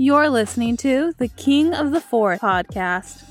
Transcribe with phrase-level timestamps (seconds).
[0.00, 3.22] You're listening to the King of the Fourth podcast,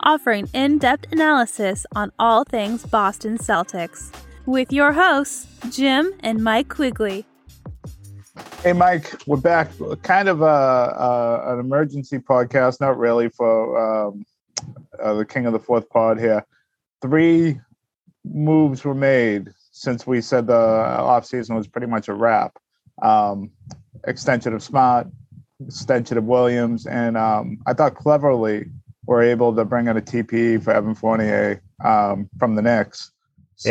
[0.00, 4.12] offering in depth analysis on all things Boston Celtics,
[4.44, 7.24] with your hosts, Jim and Mike Quigley.
[8.64, 9.70] Hey, Mike, we're back.
[10.02, 14.26] Kind of a, a an emergency podcast, not really for um,
[15.00, 16.44] uh, the King of the Fourth pod here.
[17.00, 17.60] Three
[18.24, 22.58] moves were made since we said the offseason was pretty much a wrap.
[23.00, 23.52] Um,
[24.08, 25.06] extension of Smart,
[25.64, 28.66] extension of Williams, and um, I thought cleverly
[29.06, 33.12] we're able to bring in a TPE for Evan Fournier um, from the Knicks.
[33.54, 33.70] So,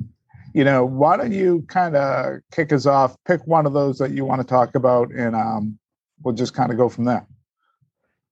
[0.00, 0.06] yeah.
[0.54, 3.16] you know, why don't you kind of kick us off?
[3.26, 5.78] Pick one of those that you want to talk about, and um,
[6.22, 7.26] we'll just kind of go from there.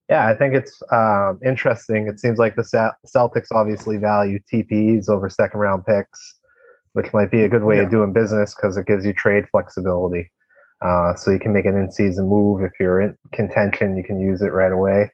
[0.08, 2.08] Yeah, I think it's um, interesting.
[2.08, 6.40] It seems like the Celtics obviously value TPEs over second round picks,
[6.94, 7.82] which might be a good way yeah.
[7.82, 10.28] of doing business because it gives you trade flexibility.
[10.82, 13.96] Uh, so you can make an in-season move if you're in contention.
[13.96, 15.12] You can use it right away.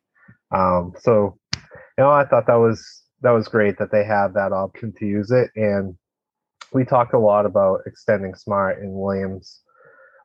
[0.54, 1.60] Um, so, you
[1.98, 5.30] know, I thought that was that was great that they have that option to use
[5.30, 5.50] it.
[5.56, 5.96] And
[6.72, 9.60] we talked a lot about extending Smart and Williams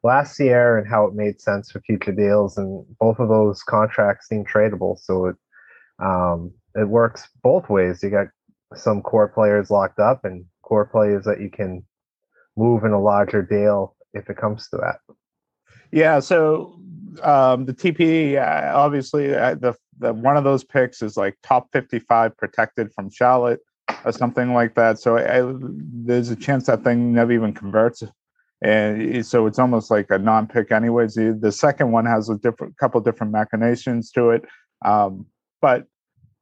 [0.04, 2.58] last year and how it made sense for future deals.
[2.58, 5.36] And both of those contracts seem tradable, so it
[6.04, 8.02] um, it works both ways.
[8.04, 8.28] You got
[8.76, 11.84] some core players locked up and core players that you can
[12.58, 14.98] move in a larger deal if it comes to that.
[15.92, 16.20] Yeah.
[16.20, 16.80] So
[17.24, 21.70] um, the TPE, uh, obviously, uh, the the one of those picks is like top
[21.72, 23.60] fifty five protected from Charlotte
[24.06, 25.00] or something like that.
[25.00, 28.04] So I, there's a chance that thing never even converts,
[28.62, 31.16] and so it's almost like a non pick, anyways.
[31.16, 34.46] The, the, second one has a different couple different machinations to it,
[34.84, 35.26] um,
[35.62, 35.86] but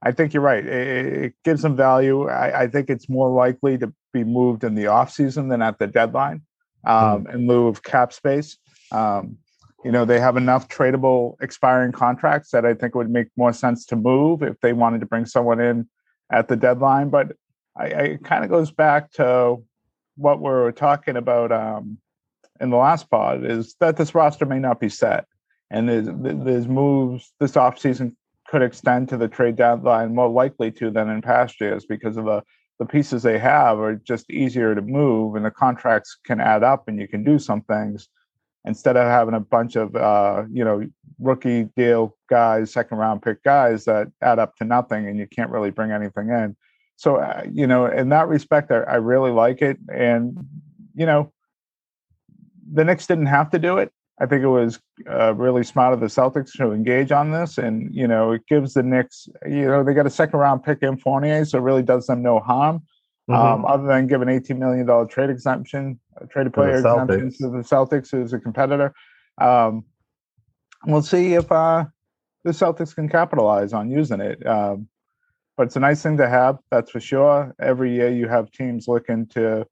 [0.01, 0.65] I think you're right.
[0.65, 2.29] It, it gives them value.
[2.29, 5.79] I, I, think it's more likely to be moved in the off season than at
[5.79, 6.41] the deadline
[6.85, 7.33] um, mm.
[7.33, 8.57] in lieu of cap space.
[8.91, 9.37] Um,
[9.83, 13.53] you know, they have enough tradable expiring contracts that I think it would make more
[13.53, 15.87] sense to move if they wanted to bring someone in
[16.31, 17.09] at the deadline.
[17.09, 17.33] But
[17.77, 19.63] I, I it kind of goes back to
[20.17, 21.97] what we are talking about um,
[22.59, 25.25] in the last pod is that this roster may not be set.
[25.71, 28.15] And there's, there's moves this offseason
[28.47, 32.25] could extend to the trade deadline more likely to than in past years because of
[32.25, 32.43] the
[32.79, 36.87] the pieces they have are just easier to move and the contracts can add up
[36.87, 38.07] and you can do some things
[38.65, 40.83] instead of having a bunch of uh, you know
[41.19, 45.51] rookie deal guys, second round pick guys that add up to nothing, and you can't
[45.51, 46.55] really bring anything in.
[46.95, 50.37] So uh, you know, in that respect, I, I really like it, and
[50.95, 51.31] you know,
[52.71, 53.91] the Knicks didn't have to do it.
[54.21, 57.93] I think it was uh, really smart of the Celtics to engage on this, and
[57.93, 60.97] you know, it gives the Knicks, you know, they got a second round pick in
[60.97, 62.83] Fournier, so it really does them no harm.
[63.29, 63.63] Mm-hmm.
[63.63, 65.99] Um, other than giving $18 million trade exemption,
[66.31, 68.91] traded player exemption to the Celtics who's a competitor.
[69.39, 69.85] Um,
[70.87, 71.85] we'll see if uh,
[72.43, 74.45] the Celtics can capitalize on using it.
[74.47, 74.87] Um,
[75.57, 77.53] but it's a nice thing to have, that's for sure.
[77.61, 79.67] Every year you have teams looking to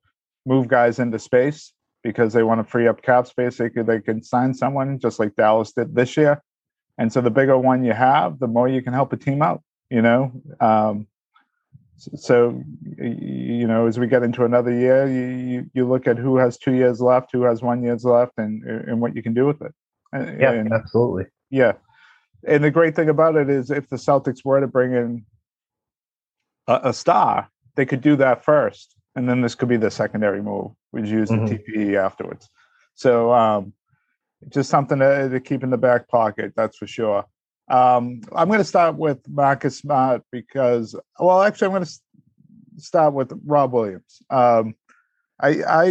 [0.45, 3.57] move guys into space because they want to free up cap space.
[3.57, 6.43] They could, they can sign someone just like Dallas did this year.
[6.99, 9.63] And so the bigger one you have, the more you can help a team out,
[9.89, 10.31] you know?
[10.59, 11.07] Um,
[11.97, 12.61] so
[12.97, 16.73] you know as we get into another year you, you look at who has two
[16.73, 19.73] years left who has one years left and and what you can do with it.
[20.13, 21.25] Yeah and, absolutely.
[21.49, 21.73] Yeah.
[22.47, 25.25] And the great thing about it is if the celtics were to bring in
[26.67, 30.41] a, a star they could do that first and then this could be the secondary
[30.41, 31.45] move which use mm-hmm.
[31.45, 32.47] the tpe afterwards.
[32.93, 33.73] So um
[34.49, 37.25] just something to, to keep in the back pocket that's for sure
[37.69, 41.99] um, I'm going to start with Marcus Smart because, well, actually, I'm going to
[42.77, 44.21] start with Rob Williams.
[44.29, 44.75] Um,
[45.39, 45.85] I, I,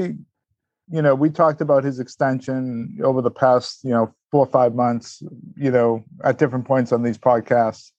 [0.88, 4.74] you know, we talked about his extension over the past, you know, four or five
[4.74, 5.22] months,
[5.56, 7.90] you know, at different points on these podcasts.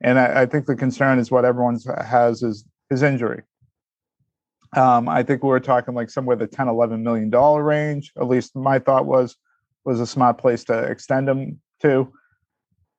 [0.00, 3.42] And I, I think the concern is what everyone has is his injury.
[4.76, 8.12] Um, I think we were talking like somewhere the 10, 11 million dollar range.
[8.16, 9.36] At least my thought was
[9.84, 12.12] was a smart place to extend him to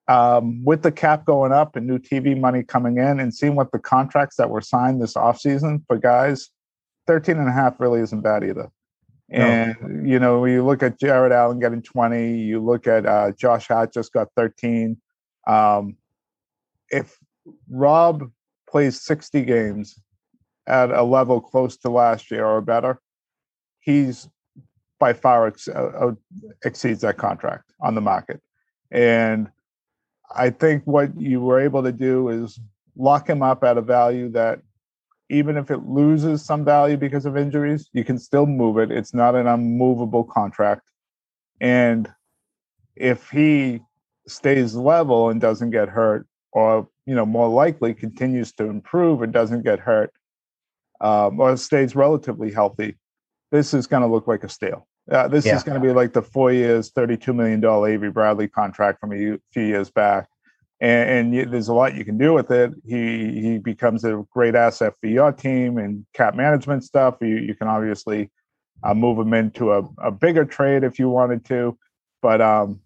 [0.09, 3.71] um, with the cap going up and new TV money coming in and seeing what
[3.71, 6.49] the contracts that were signed this offseason for guys,
[7.05, 8.69] 13 and a half really isn't bad either.
[9.29, 9.45] No.
[9.45, 13.67] And, you know, you look at Jarrett Allen getting 20, you look at uh, Josh
[13.67, 14.97] Hart just got 13.
[15.45, 15.95] Um,
[16.89, 17.15] if
[17.69, 18.31] Rob
[18.67, 20.01] plays 60 games
[20.65, 22.99] at a level close to last year or better,
[23.79, 24.27] he's
[24.99, 26.13] by far ex- uh,
[26.65, 28.41] exceeds that contract on the market.
[28.89, 29.51] And
[30.35, 32.59] I think what you were able to do is
[32.95, 34.59] lock him up at a value that
[35.29, 38.91] even if it loses some value because of injuries, you can still move it.
[38.91, 40.89] It's not an unmovable contract.
[41.61, 42.11] And
[42.95, 43.81] if he
[44.27, 49.31] stays level and doesn't get hurt, or you know, more likely continues to improve and
[49.31, 50.11] doesn't get hurt,
[51.01, 52.97] um, or stays relatively healthy,
[53.51, 54.87] this is going to look like a steal.
[55.11, 55.55] Uh, this yeah.
[55.55, 59.37] is going to be like the four years, $32 million Avery Bradley contract from a
[59.51, 60.27] few years back.
[60.81, 62.71] And, and you, there's a lot you can do with it.
[62.85, 67.17] He he becomes a great asset for your team and cap management stuff.
[67.19, 68.29] You, you can obviously
[68.83, 71.77] uh, move him into a, a bigger trade if you wanted to.
[72.21, 72.79] But um,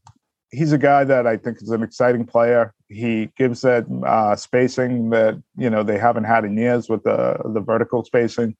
[0.51, 2.73] he's a guy that I think is an exciting player.
[2.89, 7.37] He gives that uh, spacing that you know they haven't had in years with the
[7.45, 8.55] the vertical spacing.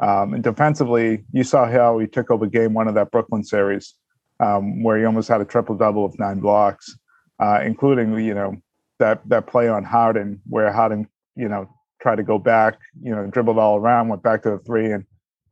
[0.00, 3.94] Um, and defensively, you saw how he took over game one of that Brooklyn series,
[4.40, 6.96] um, where he almost had a triple double of nine blocks,
[7.38, 8.56] uh, including you know
[8.98, 11.06] that that play on Harden, where Harden
[11.36, 11.68] you know
[12.00, 15.04] tried to go back, you know, dribbled all around, went back to the three, and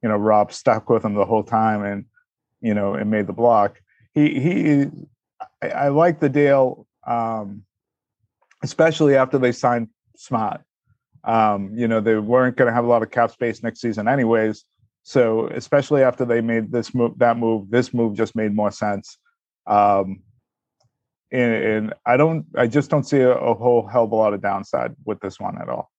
[0.03, 2.05] you know Rob stuck with him the whole time, and
[2.61, 3.81] you know, and made the block.
[4.13, 4.87] He he,
[5.63, 7.63] I, I like the deal, um,
[8.63, 10.63] especially after they signed Smart.
[11.25, 14.09] Um, you know, they weren't going to have a lot of cap space next season,
[14.09, 14.65] anyways.
[15.05, 19.19] So, especially after they made this move, that move, this move just made more sense.
[19.67, 20.23] Um,
[21.31, 24.35] and, and I don't, I just don't see a, a whole hell of a lot
[24.35, 25.91] of downside with this one at all.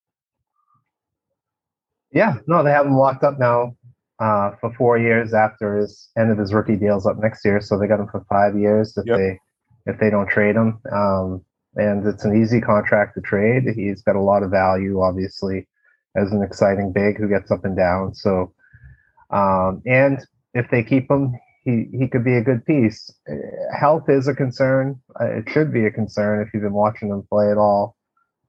[2.11, 3.75] Yeah, no, they have him locked up now
[4.19, 7.59] uh, for four years after his end of his rookie deals up next year.
[7.59, 9.17] So they got him for five years if yep.
[9.17, 9.39] they
[9.85, 10.79] if they don't trade him.
[10.91, 11.43] Um,
[11.75, 13.63] and it's an easy contract to trade.
[13.75, 15.67] He's got a lot of value, obviously,
[16.15, 18.13] as an exciting big who gets up and down.
[18.13, 18.53] So,
[19.31, 20.19] um, and
[20.53, 21.33] if they keep him,
[21.65, 23.13] he he could be a good piece.
[23.77, 24.99] Health is a concern.
[25.19, 27.95] Uh, it should be a concern if you've been watching him play at all.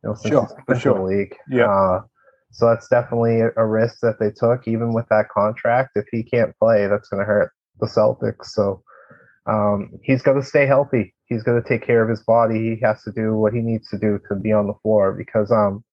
[0.02, 1.08] You know, since sure, for sure.
[1.08, 1.34] league.
[1.48, 1.70] Yeah.
[1.70, 2.02] Uh,
[2.50, 5.90] so that's definitely a risk that they took, even with that contract.
[5.96, 7.50] If he can't play, that's going to hurt
[7.80, 8.46] the Celtics.
[8.46, 8.82] So
[9.46, 11.13] um, he's got to stay healthy.
[11.26, 12.74] He's got to take care of his body.
[12.74, 15.50] He has to do what he needs to do to be on the floor because,
[15.50, 15.84] um,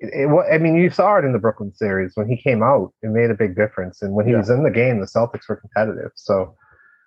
[0.00, 2.92] it, it, I mean, you saw it in the Brooklyn series when he came out.
[3.02, 4.38] It made a big difference, and when he yeah.
[4.38, 6.12] was in the game, the Celtics were competitive.
[6.14, 6.54] So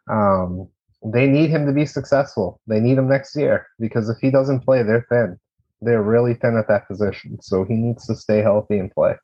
[0.09, 0.68] um,
[1.03, 2.59] they need him to be successful.
[2.68, 5.38] They need him next year because if he doesn't play, they're thin.
[5.81, 7.42] They're really thin at that position.
[7.42, 9.15] So he needs to stay healthy and play.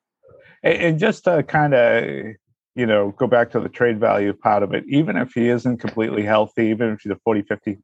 [0.63, 2.35] And just to kind of
[2.77, 5.77] you know, go back to the trade value part of it, even if he isn't
[5.77, 7.79] completely healthy, even if he's a 40, 50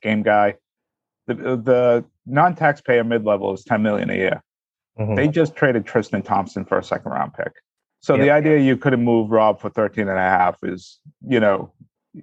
[0.00, 0.56] game guy,
[1.26, 4.42] the, the non-taxpayer mid-level is 10 million a year.
[4.98, 5.14] Mm-hmm.
[5.14, 7.52] They just traded Tristan Thompson for a second round pick.
[8.00, 11.72] So the idea you couldn't move Rob for 13 and a half is, you know,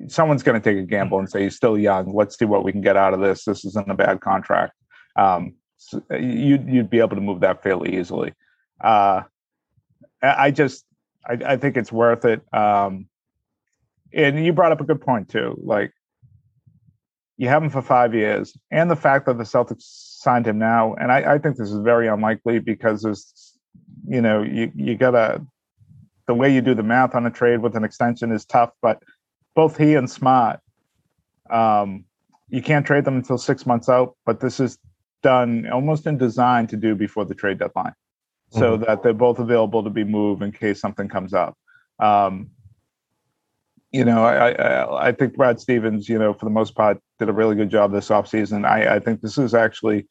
[0.08, 2.14] someone's going to take a gamble and say he's still young.
[2.14, 3.46] Let's see what we can get out of this.
[3.46, 4.74] This isn't a bad contract.
[5.16, 8.34] Um, so you'd, you'd be able to move that fairly easily.
[8.82, 9.22] Uh,
[10.22, 10.86] I just,
[11.26, 12.42] I, I think it's worth it.
[12.54, 13.08] Um,
[14.14, 15.58] and you brought up a good point too.
[15.64, 15.94] Like
[17.40, 19.84] you have him for five years, and the fact that the Celtics
[20.20, 23.58] signed him now, and I, I think this is very unlikely because there's,
[24.06, 25.42] you know, you you gotta
[26.28, 28.72] the way you do the math on a trade with an extension is tough.
[28.82, 29.02] But
[29.56, 30.60] both he and Smart,
[31.50, 32.04] um,
[32.50, 34.18] you can't trade them until six months out.
[34.26, 34.78] But this is
[35.24, 37.94] done almost in design to do before the trade deadline
[38.52, 38.84] so mm-hmm.
[38.84, 41.58] that they're both available to be moved in case something comes up.
[42.00, 42.50] Um,
[43.92, 47.30] you know, I, I, I think Brad Stevens, you know, for the most part, did
[47.30, 48.66] a really good job this offseason.
[48.66, 50.08] I, I think this is actually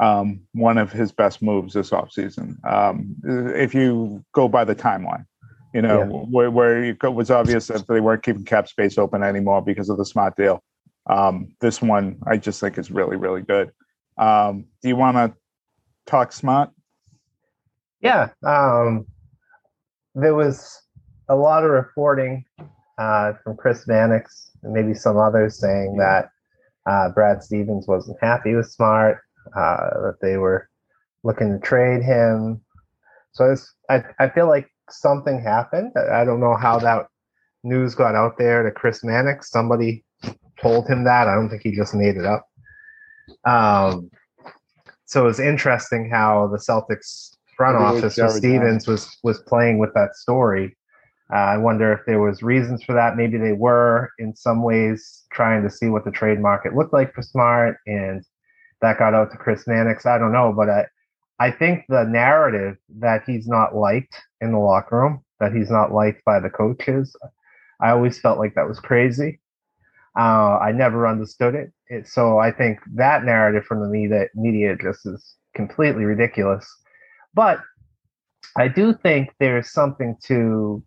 [0.00, 2.56] um, one of his best moves this offseason.
[2.66, 3.14] Um,
[3.54, 5.26] if you go by the timeline,
[5.74, 6.26] you know, yeah.
[6.30, 9.98] where, where it was obvious that they weren't keeping cap space open anymore because of
[9.98, 10.62] the smart deal.
[11.06, 13.70] Um, this one, I just think is really, really good.
[14.18, 15.34] Um, do you want to
[16.06, 16.70] talk smart?
[18.00, 19.06] Yeah, um,
[20.14, 20.82] there was
[21.28, 22.44] a lot of reporting
[22.98, 26.30] uh, from Chris Mannix and maybe some others saying that
[26.86, 29.18] uh, Brad Stevens wasn't happy with Smart,
[29.56, 30.68] uh, that they were
[31.22, 32.60] looking to trade him.
[33.32, 33.54] So
[33.88, 35.92] I, I feel like something happened.
[36.12, 37.06] I don't know how that
[37.62, 39.50] news got out there to Chris Mannix.
[39.50, 40.04] Somebody
[40.60, 41.28] told him that.
[41.28, 42.46] I don't think he just made it up.
[43.44, 44.10] Um,
[45.04, 49.92] so it was interesting how the Celtics front office with Stevens was was playing with
[49.94, 50.76] that story.
[51.32, 53.16] Uh, I wonder if there was reasons for that.
[53.16, 57.14] Maybe they were in some ways trying to see what the trade market looked like
[57.14, 58.24] for Smart, and
[58.80, 60.06] that got out to Chris Mannix.
[60.06, 60.86] I don't know, but I,
[61.38, 65.92] I think the narrative that he's not liked in the locker room, that he's not
[65.92, 67.14] liked by the coaches,
[67.80, 69.40] I always felt like that was crazy.
[70.18, 71.72] Uh, I never understood it.
[71.88, 72.08] it.
[72.08, 76.66] So I think that narrative from the media, media just is completely ridiculous.
[77.34, 77.60] But
[78.56, 80.82] I do think there's something to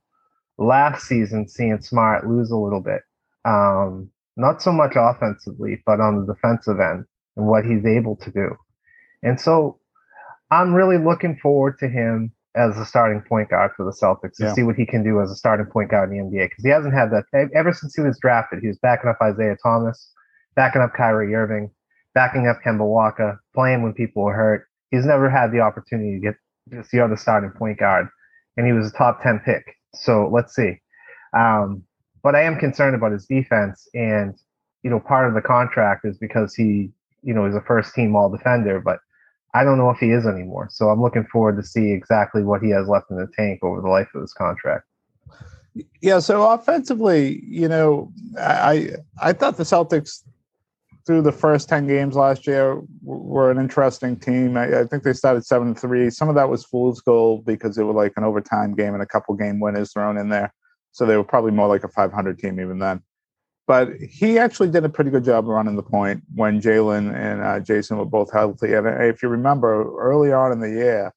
[0.63, 3.01] last season seeing Smart lose a little bit.
[3.45, 8.31] Um, not so much offensively, but on the defensive end and what he's able to
[8.31, 8.55] do.
[9.23, 9.79] And so
[10.49, 14.45] I'm really looking forward to him as a starting point guard for the Celtics to
[14.45, 14.53] yeah.
[14.53, 16.69] see what he can do as a starting point guard in the NBA because he
[16.69, 17.23] hasn't had that
[17.55, 18.59] ever since he was drafted.
[18.61, 20.11] He was backing up Isaiah Thomas,
[20.55, 21.71] backing up Kyrie Irving,
[22.13, 24.67] backing up Kemba Walker, playing when people were hurt.
[24.89, 26.35] He's never had the opportunity to get
[26.71, 28.07] to see other starting point guard,
[28.57, 29.63] and he was a top ten pick.
[29.93, 30.79] So let's see.
[31.37, 31.83] Um,
[32.23, 34.35] but I am concerned about his defense, and
[34.83, 36.91] you know, part of the contract is because he,
[37.23, 38.99] you know, is a first team All Defender, but
[39.53, 40.69] I don't know if he is anymore.
[40.71, 43.81] So I'm looking forward to see exactly what he has left in the tank over
[43.81, 44.85] the life of his contract.
[46.01, 50.23] Yeah, so offensively, you know, I I thought the Celtics
[51.05, 54.57] through the first 10 games last year were an interesting team.
[54.57, 56.09] I, I think they started 7 3.
[56.09, 59.07] Some of that was fool's gold because it was like an overtime game and a
[59.07, 60.53] couple game winners thrown in there.
[60.91, 63.01] So they were probably more like a 500 team even then.
[63.67, 67.59] But he actually did a pretty good job running the point when Jalen and uh,
[67.59, 68.73] Jayson were both healthy.
[68.73, 71.13] And if you remember, early on in the year,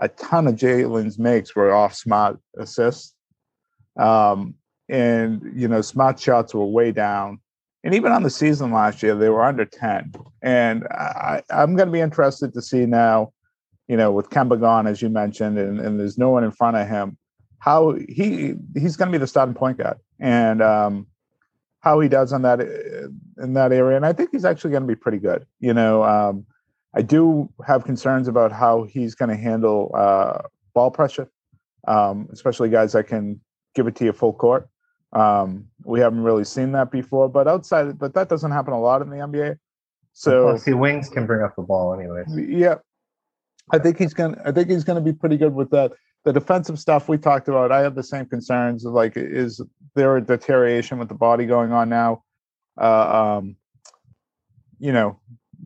[0.00, 3.14] a ton of Jalen's makes were off smart assists.
[3.98, 4.54] Um,
[4.88, 7.40] and, you know, smart shots were way down.
[7.84, 10.12] And even on the season last year, they were under 10.
[10.42, 13.32] And I, I'm going to be interested to see now,
[13.86, 16.76] you know, with Kemba gone, as you mentioned, and, and there's no one in front
[16.76, 17.16] of him,
[17.60, 19.98] how he he's going to be the starting point guard.
[20.18, 21.06] And, um,
[21.80, 24.88] how he does on that in that area, and I think he's actually going to
[24.88, 25.46] be pretty good.
[25.60, 26.44] You know, um,
[26.94, 30.42] I do have concerns about how he's going to handle uh,
[30.74, 31.30] ball pressure,
[31.86, 33.40] um, especially guys that can
[33.74, 34.68] give it to you full court.
[35.12, 39.02] Um, we haven't really seen that before, but outside, but that doesn't happen a lot
[39.02, 39.56] in the NBA.
[40.12, 42.26] So see, wings can bring up the ball anyways.
[42.36, 42.76] Yeah,
[43.72, 44.40] I think he's gonna.
[44.44, 45.92] I think he's gonna be pretty good with that
[46.24, 48.84] the defensive stuff we talked about, I have the same concerns.
[48.84, 49.62] Like, is
[49.94, 52.24] there a deterioration with the body going on now?
[52.78, 53.56] Uh, um,
[54.78, 55.18] you know,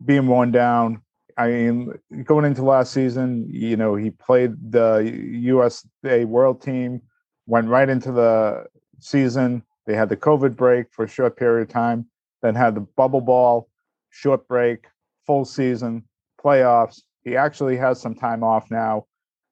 [0.05, 1.01] being worn down.
[1.37, 4.99] I mean, going into last season, you know, he played the
[5.31, 7.01] USA World Team,
[7.47, 8.65] went right into the
[9.03, 9.63] season.
[9.85, 12.07] They had the COVID break for a short period of time,
[12.41, 13.69] then had the bubble ball,
[14.09, 14.85] short break,
[15.25, 16.03] full season,
[16.43, 17.01] playoffs.
[17.23, 19.05] He actually has some time off now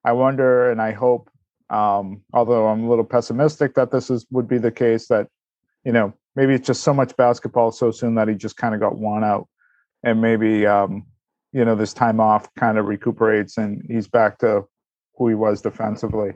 [0.04, 1.30] I wonder and I hope,
[1.70, 5.28] um, although I'm a little pessimistic that this is would be the case, that
[5.86, 8.82] you know maybe it's just so much basketball so soon that he just kind of
[8.82, 9.48] got worn out,
[10.04, 11.06] and maybe um,
[11.54, 14.66] you know this time off kind of recuperates and he's back to
[15.18, 16.32] who he was defensively.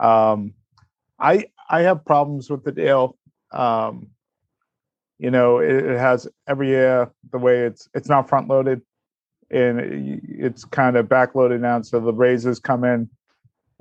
[0.00, 0.54] Um,
[1.20, 3.16] I I have problems with the deal.
[3.52, 4.08] Um,
[5.18, 8.82] you know, it, it, has every year the way it's it's not front loaded
[9.50, 11.80] and it's kind of back loaded now.
[11.82, 13.08] So the raises come in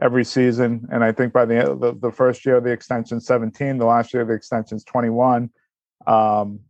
[0.01, 3.77] every season, and I think by the the, the first year of the extension, 17,
[3.77, 5.49] the last year of the extension is 21.
[6.07, 6.61] Um,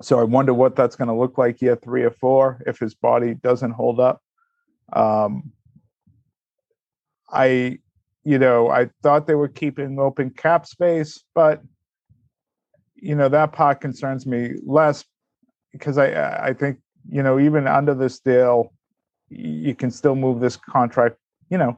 [0.00, 2.94] so I wonder what that's going to look like year three or four if his
[2.94, 4.22] body doesn't hold up.
[4.92, 5.52] Um,
[7.30, 7.78] I,
[8.24, 11.62] you know, I thought they were keeping open cap space, but
[12.94, 15.04] you know that part concerns me less
[15.72, 16.78] because I I think
[17.10, 18.72] you know, even under this deal,
[19.28, 21.16] you can still move this contract,
[21.50, 21.76] you know,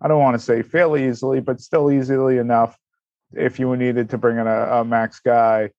[0.00, 2.78] I don't want to say fairly easily, but still easily enough
[3.32, 5.70] if you needed to bring in a, a max guy.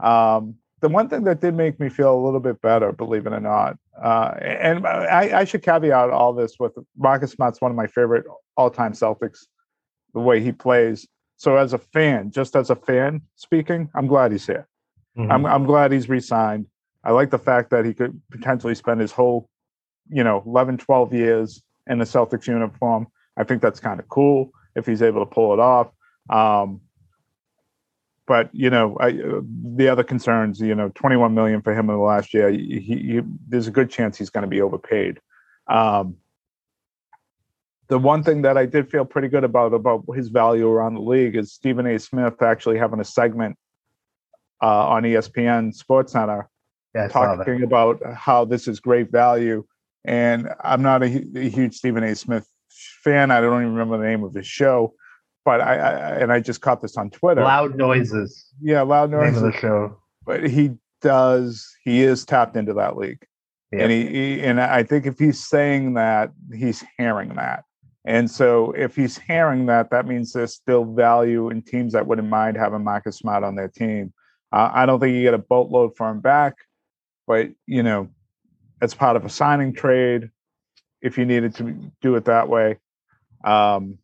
[0.00, 3.32] Um, the one thing that did make me feel a little bit better, believe it
[3.32, 7.76] or not, uh, and I, I, should caveat all this with Marcus Smart's one of
[7.76, 8.24] my favorite
[8.56, 9.46] all-time Celtics,
[10.14, 11.06] the way he plays.
[11.36, 14.66] So as a fan, just as a fan speaking, I'm glad he's here.
[15.18, 15.30] Mm-hmm.
[15.30, 16.66] I'm, I'm glad he's resigned.
[17.02, 19.48] I like the fact that he could potentially spend his whole,
[20.08, 23.08] you know, 11, 12 years in the Celtics uniform.
[23.36, 25.88] I think that's kind of cool if he's able to pull it off.
[26.30, 26.80] Um,
[28.26, 29.40] but you know, I, uh,
[29.76, 32.50] the other concerns, you know, 21 million for him in the last year.
[32.50, 35.20] He, he, there's a good chance he's going to be overpaid.
[35.66, 36.16] Um,
[37.94, 41.00] the one thing that I did feel pretty good about about his value around the
[41.00, 41.96] league is Stephen A.
[42.00, 43.56] Smith actually having a segment
[44.60, 46.50] uh, on ESPN Sports Center
[46.92, 49.64] yeah, talking about how this is great value.
[50.04, 52.16] And I'm not a, a, huge Stephen A.
[52.16, 52.48] Smith
[53.04, 53.30] fan.
[53.30, 54.94] I don't even remember the name of his show,
[55.44, 57.42] but I, I and I just caught this on Twitter.
[57.42, 58.44] Loud noises.
[58.60, 59.36] Yeah, loud noises.
[59.36, 59.98] Name of the show.
[60.26, 61.64] But he does.
[61.84, 63.24] He is tapped into that league,
[63.72, 67.62] and he, he and I think if he's saying that, he's hearing that.
[68.06, 72.28] And so if he's hearing that, that means there's still value in teams that wouldn't
[72.28, 74.12] mind having Marcus Smart on their team.
[74.52, 76.56] Uh, I don't think you get a boatload for him back
[77.26, 78.08] but you know,
[78.80, 80.30] as part of a signing trade,
[81.00, 82.78] if you needed to do it that way,
[83.44, 83.98] um,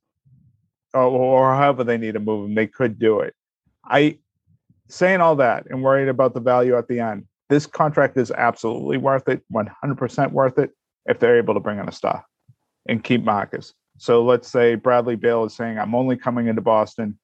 [0.92, 3.34] or, or however they need to move him, they could do it.
[3.84, 4.18] I
[4.88, 8.98] saying all that and worried about the value at the end, this contract is absolutely
[8.98, 10.70] worth it, 100% worth it
[11.06, 12.24] if they're able to bring in a star
[12.86, 13.72] and keep Marcus.
[14.00, 17.18] So let's say Bradley Beal is saying, I'm only coming into Boston.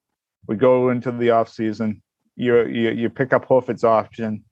[0.47, 2.03] We go into the offseason.
[2.37, 4.45] You, you, you pick up Horford's option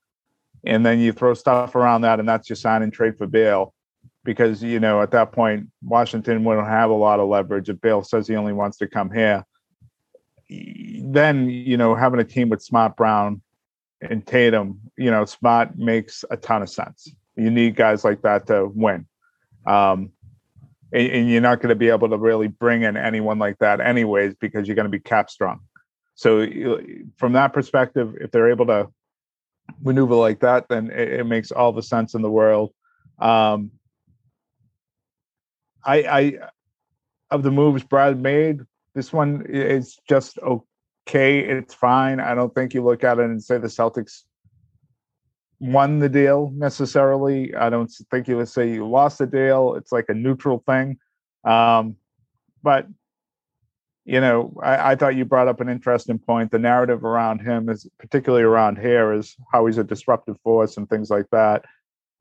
[0.65, 3.75] and then you throw stuff around that, and that's your sign and trade for Beal.
[4.25, 7.69] Because, you know, at that point, Washington wouldn't have a lot of leverage.
[7.69, 9.45] If Beal says he only wants to come here,
[10.49, 13.43] then, you know, having a team with Smart Brown
[14.01, 17.15] and Tatum, you know, Smart makes a ton of sense.
[17.37, 19.07] You need guys like that to win.
[19.67, 20.14] Um,
[20.95, 23.81] and, and you're not going to be able to really bring in anyone like that,
[23.81, 25.61] anyways, because you're going to be cap strong.
[26.15, 26.47] So,
[27.17, 28.89] from that perspective, if they're able to
[29.83, 32.73] maneuver like that, then it, it makes all the sense in the world.
[33.19, 33.73] Um,
[35.85, 36.39] I, I,
[37.31, 38.61] of the moves Brad made,
[38.95, 41.41] this one is just okay.
[41.41, 42.21] It's fine.
[42.21, 44.23] I don't think you look at it and say the Celtics
[45.65, 47.55] won the deal necessarily.
[47.55, 49.75] I don't think you would say you lost the deal.
[49.77, 50.99] It's like a neutral thing.
[51.43, 51.97] Um,
[52.63, 52.87] but
[54.05, 56.51] you know, I, I, thought you brought up an interesting point.
[56.51, 60.89] The narrative around him is particularly around here is how he's a disruptive force and
[60.89, 61.65] things like that.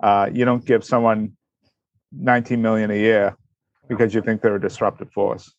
[0.01, 1.33] Uh, you don't give someone
[2.13, 3.35] 19 million a year
[3.89, 5.53] because you think they're a disruptive force.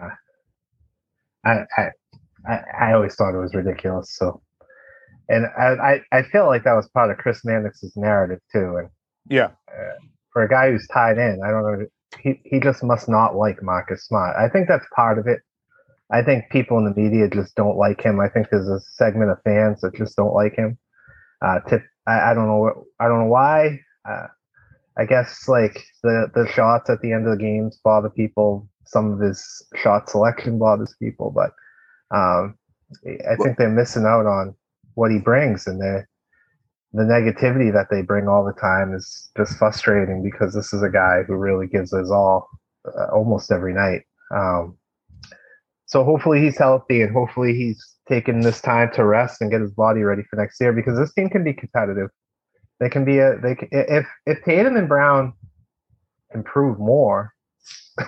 [0.00, 0.08] Uh,
[1.44, 1.60] I,
[2.48, 4.16] I, I always thought it was ridiculous.
[4.16, 4.42] So,
[5.28, 8.76] and I, I feel like that was part of Chris Mannix's narrative too.
[8.78, 8.88] And
[9.28, 9.98] yeah, uh,
[10.32, 11.86] for a guy who's tied in, I don't know
[12.20, 14.36] he, he just must not like Marcus Smart.
[14.36, 15.40] I think that's part of it.
[16.10, 18.20] I think people in the media just don't like him.
[18.20, 20.78] I think there's a segment of fans that just don't like him.
[21.40, 23.80] Uh, tip, I, I don't know what, I don't know why.
[24.08, 24.26] Uh,
[24.98, 28.68] I guess like the the shots at the end of the games bother people.
[28.84, 29.42] Some of his
[29.76, 31.52] shot selection bothers people, but
[32.14, 32.58] um,
[33.06, 34.54] I think they're missing out on
[34.94, 36.02] what he brings, and they
[36.94, 40.90] the negativity that they bring all the time is just frustrating because this is a
[40.90, 42.48] guy who really gives us all
[42.86, 44.02] uh, almost every night.
[44.34, 44.76] Um,
[45.86, 49.72] so hopefully he's healthy and hopefully he's taking this time to rest and get his
[49.72, 52.08] body ready for next year because this team can be competitive.
[52.80, 55.34] They can be a they can, if if Tatum and Brown
[56.34, 57.32] improve more,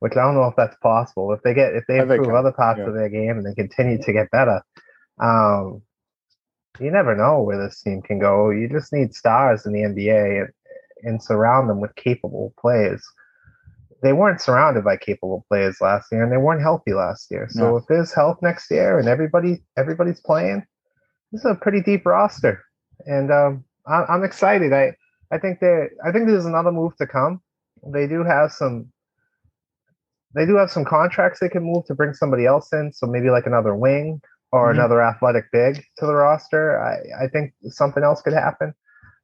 [0.00, 1.32] which I don't know if that's possible.
[1.32, 2.86] If they get if they improve other parts yeah.
[2.86, 4.62] of their game and they continue to get better,
[5.20, 5.82] um,
[6.80, 8.50] you never know where this team can go.
[8.50, 10.52] You just need stars in the NBA and,
[11.02, 13.02] and surround them with capable players.
[14.02, 17.46] They weren't surrounded by capable players last year, and they weren't healthy last year.
[17.48, 17.76] So no.
[17.76, 20.66] if there's health next year and everybody everybody's playing,
[21.32, 22.62] this is a pretty deep roster,
[23.06, 24.72] and um, I, I'm excited.
[24.72, 24.94] I
[25.30, 27.40] I think that I think there's another move to come.
[27.86, 28.92] They do have some
[30.34, 32.92] they do have some contracts they can move to bring somebody else in.
[32.92, 34.20] So maybe like another wing
[34.54, 34.78] or mm-hmm.
[34.78, 38.72] another athletic big to the roster, I, I think something else could happen.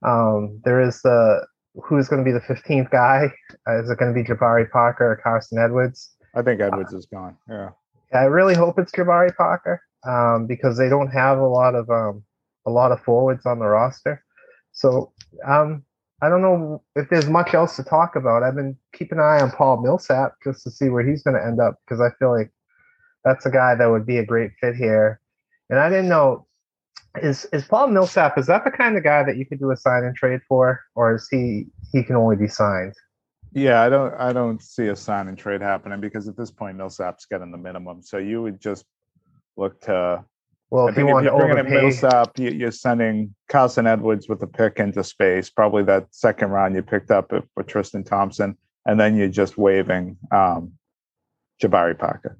[0.04, 1.46] Um, there is the
[1.84, 3.32] who's going to be the 15th guy.
[3.68, 6.16] Uh, is it going to be Jabari Parker or Carsen Edwards?
[6.34, 7.36] I think Edwards uh, is gone.
[7.48, 7.70] Yeah.
[8.12, 12.24] I really hope it's Jabari Parker um, because they don't have a lot of um,
[12.66, 14.24] a lot of forwards on the roster.
[14.72, 15.12] So
[15.46, 15.84] um,
[16.22, 18.42] I don't know if there's much else to talk about.
[18.42, 21.44] I've been keeping an eye on Paul Millsap just to see where he's going to
[21.44, 22.50] end up because I feel like
[23.24, 25.20] that's a guy that would be a great fit here.
[25.68, 26.46] And I didn't know
[27.20, 29.76] is is Paul Millsap is that the kind of guy that you could do a
[29.76, 32.94] sign and trade for, or is he he can only be signed?
[33.52, 36.76] Yeah, I don't I don't see a sign and trade happening because at this point
[36.76, 38.02] Millsap's getting the minimum.
[38.02, 38.84] So you would just
[39.56, 40.24] look to
[40.70, 45.02] well, if you want to overpay, Millsap, you're sending Carsen Edwards with a pick into
[45.02, 48.56] space, probably that second round you picked up with Tristan Thompson,
[48.86, 50.74] and then you're just waiving um,
[51.60, 52.38] Jabari Parker.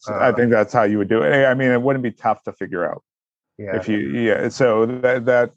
[0.00, 1.44] So uh, I think that's how you would do it.
[1.46, 3.02] I mean, it wouldn't be tough to figure out.
[3.58, 3.76] Yeah.
[3.76, 5.52] If you yeah, so that that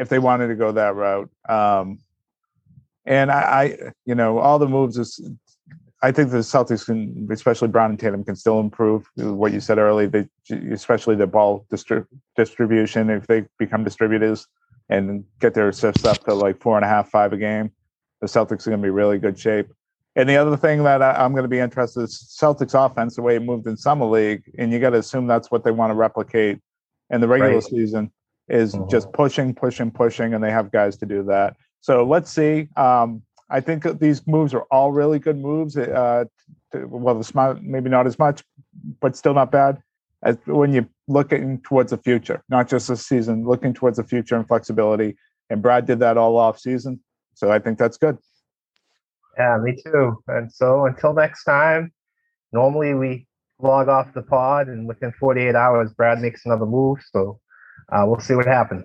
[0.00, 1.98] if they wanted to go that route, um,
[3.04, 5.20] and I, I you know all the moves is
[6.02, 9.08] I think the Celtics can, especially Brown and Tatum, can still improve.
[9.14, 10.28] What you said earlier, they,
[10.72, 14.48] especially the ball distri- distribution, if they become distributors
[14.88, 17.70] and get their assists up to like four and a half, five a game,
[18.20, 19.72] the Celtics are going to be really good shape.
[20.14, 23.22] And the other thing that I, am going to be interested is Celtics offense, the
[23.22, 25.90] way it moved in summer league, and you got to assume that's what they want
[25.90, 26.60] to replicate
[27.10, 27.62] in the regular right.
[27.62, 28.12] season
[28.48, 28.90] is mm-hmm.
[28.90, 31.56] just pushing, pushing, pushing, and they have guys to do that.
[31.80, 32.68] So let's see.
[32.76, 35.76] Um, I think these moves are all really good moves.
[35.76, 36.24] Uh,
[36.72, 38.42] to, well, the smart maybe not as much,
[39.00, 39.82] but still not bad.
[40.22, 44.36] As when you're looking towards the future, not just this season, looking towards the future
[44.36, 45.16] and flexibility.
[45.50, 47.00] And Brad did that all off season,
[47.34, 48.18] so I think that's good.
[49.38, 50.22] Yeah, me too.
[50.28, 51.92] And so until next time,
[52.52, 53.26] normally we
[53.58, 56.98] log off the pod, and within 48 hours, Brad makes another move.
[57.12, 57.40] So
[57.90, 58.84] uh, we'll see what happens.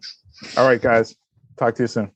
[0.56, 1.16] All right, guys.
[1.58, 2.12] Talk to you soon.